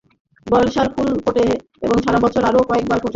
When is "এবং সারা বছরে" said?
1.81-2.45